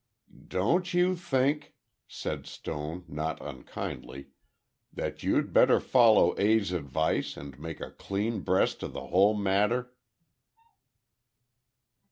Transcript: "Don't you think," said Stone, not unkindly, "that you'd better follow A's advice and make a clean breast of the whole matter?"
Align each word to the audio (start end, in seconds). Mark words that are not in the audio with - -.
"Don't 0.47 0.95
you 0.95 1.15
think," 1.15 1.75
said 2.07 2.47
Stone, 2.47 3.05
not 3.07 3.39
unkindly, 3.39 4.29
"that 4.91 5.21
you'd 5.21 5.53
better 5.53 5.79
follow 5.79 6.33
A's 6.39 6.71
advice 6.71 7.37
and 7.37 7.59
make 7.59 7.79
a 7.79 7.91
clean 7.91 8.39
breast 8.39 8.81
of 8.81 8.93
the 8.93 9.05
whole 9.05 9.35
matter?" 9.35 9.93